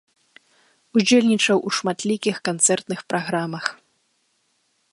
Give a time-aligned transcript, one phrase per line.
[0.99, 3.65] Удзельнічаў у шматлікіх канцэртных праграмах.